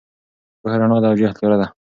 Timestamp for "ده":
1.01-1.07, 1.61-1.67